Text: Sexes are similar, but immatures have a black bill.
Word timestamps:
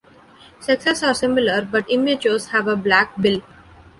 Sexes 0.59 1.03
are 1.03 1.13
similar, 1.13 1.61
but 1.63 1.87
immatures 1.87 2.47
have 2.47 2.67
a 2.67 2.75
black 2.75 3.15
bill. 3.21 3.43